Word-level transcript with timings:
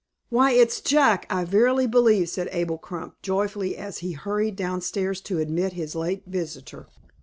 "Why, 0.29 0.53
it's 0.53 0.81
Jack, 0.81 1.27
I 1.29 1.45
verily 1.45 1.85
believe," 1.85 2.27
said 2.29 2.49
Abel 2.51 2.79
Crump, 2.79 3.21
joyfully, 3.21 3.77
as 3.77 3.99
he 3.99 4.13
hurried 4.13 4.55
down 4.55 4.81
stairs 4.81 5.21
to 5.21 5.37
admit 5.37 5.73
his 5.73 5.93
late 5.93 6.23
visitor. 6.25 6.87